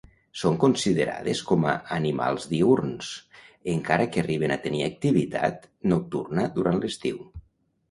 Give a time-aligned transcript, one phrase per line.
[0.43, 3.11] Són considerades com a animals diürns,
[3.75, 7.25] encara que arriben a tenir activitat nocturna durant l'estiu.